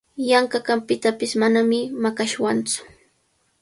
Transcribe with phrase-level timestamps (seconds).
[0.29, 2.77] Yanqaqa pitapish manami maqashwantsu.